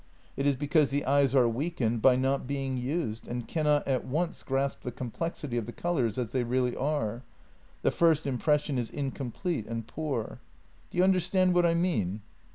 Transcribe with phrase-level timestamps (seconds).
[0.35, 4.41] It is because the eyes are weakened by not being used and cannot at once
[4.41, 7.21] grasp the com plexity of the colours as they really are;
[7.83, 10.39] the first impression is incomplete and poor.
[10.89, 12.23] Do you understand what I mean?